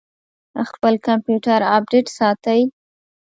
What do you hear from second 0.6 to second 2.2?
خپل کمپیوټر اپډیټ